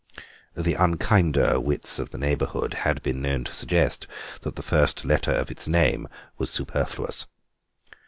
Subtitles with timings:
[0.55, 4.07] The unkinder wits of the neighbourhood had been known to suggest
[4.41, 6.07] that the first letter of its name
[6.39, 7.27] was superfluous.